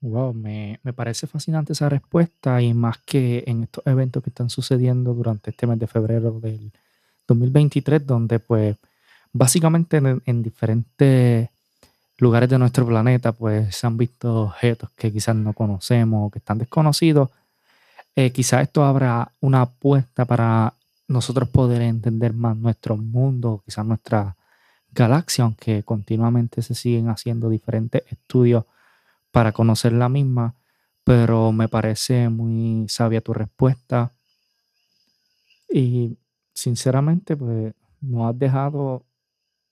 Wow, 0.00 0.32
me, 0.32 0.80
me, 0.82 0.94
parece 0.94 1.26
fascinante 1.26 1.74
esa 1.74 1.90
respuesta 1.90 2.62
y 2.62 2.72
más 2.72 2.96
que 3.04 3.44
en 3.46 3.64
estos 3.64 3.86
eventos 3.86 4.22
que 4.22 4.30
están 4.30 4.48
sucediendo 4.48 5.12
durante 5.12 5.50
este 5.50 5.66
mes 5.66 5.78
de 5.78 5.86
febrero 5.86 6.40
del 6.40 6.72
2023, 7.28 8.06
donde 8.06 8.38
pues 8.38 8.76
básicamente 9.32 10.00
en 10.24 10.42
diferentes 10.42 11.50
lugares 12.20 12.48
de 12.48 12.58
nuestro 12.58 12.86
planeta, 12.86 13.32
pues 13.32 13.74
se 13.74 13.86
han 13.86 13.96
visto 13.96 14.42
objetos 14.42 14.90
que 14.96 15.12
quizás 15.12 15.34
no 15.34 15.52
conocemos 15.54 16.26
o 16.26 16.30
que 16.30 16.38
están 16.38 16.58
desconocidos. 16.58 17.30
Eh, 18.14 18.30
quizás 18.30 18.62
esto 18.62 18.84
abra 18.84 19.32
una 19.40 19.62
apuesta 19.62 20.24
para 20.24 20.74
nosotros 21.08 21.48
poder 21.48 21.82
entender 21.82 22.34
más 22.34 22.56
nuestro 22.56 22.96
mundo, 22.96 23.62
quizás 23.64 23.86
nuestra 23.86 24.36
galaxia, 24.92 25.44
aunque 25.44 25.82
continuamente 25.82 26.62
se 26.62 26.74
siguen 26.74 27.08
haciendo 27.08 27.48
diferentes 27.48 28.02
estudios 28.10 28.64
para 29.30 29.52
conocer 29.52 29.92
la 29.92 30.08
misma, 30.08 30.54
pero 31.04 31.52
me 31.52 31.68
parece 31.68 32.28
muy 32.28 32.88
sabia 32.88 33.20
tu 33.20 33.32
respuesta. 33.32 34.10
Y 35.72 36.18
sinceramente, 36.52 37.36
pues 37.36 37.72
nos 38.00 38.28
has 38.28 38.38
dejado 38.38 39.04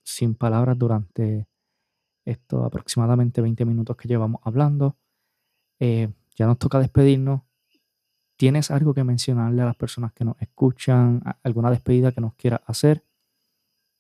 sin 0.05 0.35
palabras 0.35 0.79
durante 0.79 1.48
esto 2.31 2.65
aproximadamente 2.65 3.41
20 3.41 3.65
minutos 3.65 3.97
que 3.97 4.09
llevamos 4.09 4.41
hablando. 4.45 4.97
Eh, 5.81 6.09
ya 6.37 6.47
nos 6.47 6.59
toca 6.59 6.79
despedirnos. 6.79 7.43
¿Tienes 8.37 8.71
algo 8.71 8.95
que 8.95 9.03
mencionarle 9.03 9.63
a 9.63 9.67
las 9.67 9.77
personas 9.77 10.13
que 10.13 10.25
nos 10.25 10.41
escuchan? 10.41 11.23
¿Alguna 11.43 11.71
despedida 11.71 12.13
que 12.13 12.21
nos 12.21 12.35
quiera 12.35 12.63
hacer? 12.67 13.05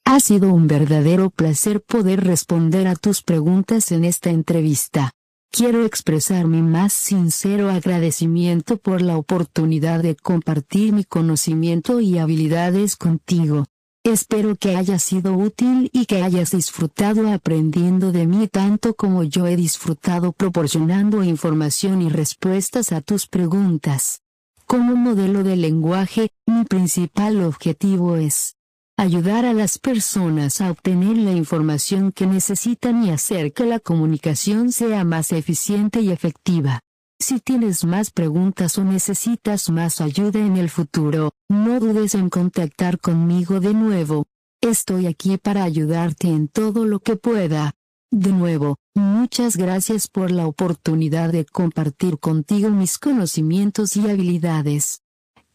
Ha 0.04 0.20
sido 0.20 0.52
un 0.52 0.68
verdadero 0.68 1.30
placer 1.30 1.82
poder 1.82 2.24
responder 2.24 2.86
a 2.86 2.94
tus 2.94 3.22
preguntas 3.22 3.92
en 3.92 4.04
esta 4.04 4.30
entrevista. 4.30 5.10
Quiero 5.50 5.84
expresar 5.84 6.46
mi 6.46 6.62
más 6.62 6.92
sincero 6.92 7.70
agradecimiento 7.70 8.76
por 8.76 9.02
la 9.02 9.16
oportunidad 9.16 10.02
de 10.02 10.14
compartir 10.14 10.92
mi 10.92 11.04
conocimiento 11.04 12.00
y 12.00 12.18
habilidades 12.18 12.96
contigo. 12.96 13.64
Espero 14.04 14.56
que 14.56 14.76
haya 14.76 14.98
sido 14.98 15.34
útil 15.34 15.90
y 15.92 16.06
que 16.06 16.22
hayas 16.22 16.52
disfrutado 16.52 17.30
aprendiendo 17.30 18.12
de 18.12 18.26
mí 18.26 18.48
tanto 18.48 18.94
como 18.94 19.22
yo 19.24 19.46
he 19.46 19.56
disfrutado 19.56 20.32
proporcionando 20.32 21.22
información 21.22 22.00
y 22.00 22.08
respuestas 22.08 22.92
a 22.92 23.00
tus 23.00 23.26
preguntas. 23.26 24.22
Como 24.66 24.96
modelo 24.96 25.42
de 25.42 25.56
lenguaje, 25.56 26.30
mi 26.46 26.64
principal 26.64 27.42
objetivo 27.42 28.16
es 28.16 28.54
ayudar 28.96 29.44
a 29.44 29.52
las 29.52 29.78
personas 29.78 30.60
a 30.60 30.70
obtener 30.70 31.16
la 31.16 31.32
información 31.32 32.12
que 32.12 32.26
necesitan 32.26 33.04
y 33.04 33.10
hacer 33.10 33.52
que 33.52 33.64
la 33.64 33.78
comunicación 33.78 34.72
sea 34.72 35.04
más 35.04 35.32
eficiente 35.32 36.00
y 36.00 36.10
efectiva. 36.10 36.80
Si 37.20 37.40
tienes 37.40 37.84
más 37.84 38.12
preguntas 38.12 38.78
o 38.78 38.84
necesitas 38.84 39.70
más 39.70 40.00
ayuda 40.00 40.38
en 40.38 40.56
el 40.56 40.70
futuro, 40.70 41.32
no 41.48 41.80
dudes 41.80 42.14
en 42.14 42.30
contactar 42.30 43.00
conmigo 43.00 43.58
de 43.58 43.74
nuevo. 43.74 44.26
Estoy 44.60 45.06
aquí 45.06 45.36
para 45.36 45.64
ayudarte 45.64 46.28
en 46.28 46.46
todo 46.46 46.84
lo 46.84 47.00
que 47.00 47.16
pueda. 47.16 47.72
De 48.12 48.30
nuevo, 48.30 48.76
muchas 48.94 49.56
gracias 49.56 50.06
por 50.06 50.30
la 50.30 50.46
oportunidad 50.46 51.32
de 51.32 51.44
compartir 51.44 52.20
contigo 52.20 52.70
mis 52.70 52.98
conocimientos 52.98 53.96
y 53.96 54.08
habilidades. 54.08 55.02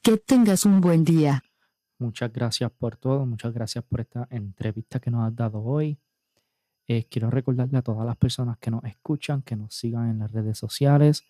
Que 0.02 0.18
tengas 0.18 0.66
un 0.66 0.82
buen 0.82 1.06
día. 1.06 1.44
Muchas 1.98 2.34
gracias 2.34 2.72
por 2.72 2.98
todo, 2.98 3.26
muchas 3.26 3.54
gracias 3.54 3.86
por 3.86 4.02
esta 4.02 4.28
entrevista 4.30 5.00
que 5.00 5.12
nos 5.12 5.26
has 5.26 5.34
dado 5.34 5.64
hoy. 5.64 5.98
Eh, 6.88 7.06
quiero 7.10 7.30
recordarle 7.30 7.78
a 7.78 7.82
todas 7.82 8.06
las 8.06 8.18
personas 8.18 8.58
que 8.58 8.70
nos 8.70 8.84
escuchan, 8.84 9.42
que 9.42 9.56
nos 9.56 9.74
sigan 9.74 10.10
en 10.10 10.20
las 10.20 10.32
redes 10.34 10.58
sociales, 10.58 11.24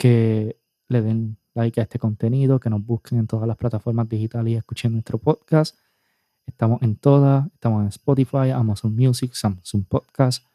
que 0.00 0.58
le 0.88 1.02
den 1.02 1.36
like 1.52 1.78
a 1.78 1.82
este 1.82 1.98
contenido, 1.98 2.58
que 2.58 2.70
nos 2.70 2.82
busquen 2.82 3.18
en 3.18 3.26
todas 3.26 3.46
las 3.46 3.58
plataformas 3.58 4.08
digitales 4.08 4.54
y 4.54 4.56
escuchen 4.56 4.92
nuestro 4.92 5.18
podcast. 5.18 5.76
Estamos 6.46 6.80
en 6.80 6.96
todas, 6.96 7.46
estamos 7.52 7.82
en 7.82 7.88
Spotify, 7.88 8.48
Amazon 8.54 8.96
Music, 8.96 9.34
Samsung 9.34 9.84
Podcast, 9.84 10.46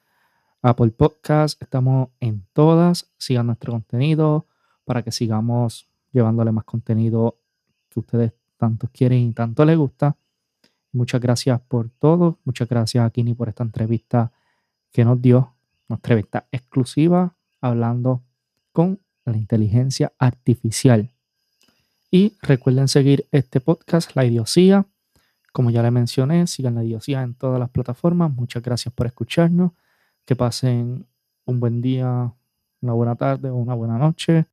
Apple 0.64 0.90
Podcast, 0.90 1.62
estamos 1.62 2.10
en 2.20 2.44
todas. 2.54 3.14
Sigan 3.20 3.46
nuestro 3.46 3.74
contenido 3.74 4.48
para 4.84 5.04
que 5.04 5.12
sigamos 5.12 5.88
llevándole 6.12 6.52
más 6.52 6.64
contenido 6.64 7.38
que 7.90 8.00
ustedes 8.00 8.34
tanto 8.58 8.90
quieren 8.92 9.20
y 9.20 9.34
tanto 9.34 9.64
les 9.64 9.78
gusta. 9.78 10.18
Muchas 10.92 11.22
gracias 11.22 11.62
por 11.62 11.92
todo. 11.92 12.40
Muchas 12.46 12.68
gracias 12.68 13.06
a 13.06 13.12
Kini 13.12 13.36
por 13.36 13.50
esta 13.50 13.62
entrevista 13.62 14.32
que 14.92 15.06
nos 15.06 15.22
dio. 15.22 15.54
Una 15.88 15.98
entrevista 15.98 16.48
exclusiva 16.52 17.36
hablando 17.62 18.24
con 18.72 19.05
la 19.26 19.38
inteligencia 19.38 20.14
artificial. 20.18 21.10
Y 22.12 22.34
recuerden 22.42 22.88
seguir 22.88 23.28
este 23.32 23.60
podcast, 23.60 24.16
La 24.16 24.26
Idiosía. 24.26 24.86
Como 25.52 25.70
ya 25.70 25.82
le 25.82 25.92
mencioné, 25.92 26.48
sigan 26.48 26.76
La 26.76 26.84
Idiosía 26.84 27.24
en 27.24 27.34
todas 27.34 27.60
las 27.60 27.70
plataformas. 27.70 28.32
Muchas 28.34 28.64
gracias 28.64 28.94
por 28.94 29.08
escucharnos. 29.08 29.72
Que 30.26 30.36
pasen 30.36 31.06
un 31.46 31.60
buen 31.60 31.82
día, 31.82 32.32
una 32.82 32.94
buena 32.94 33.16
tarde 33.16 33.50
o 33.50 33.56
una 33.56 33.74
buena 33.74 33.98
noche. 33.98 34.46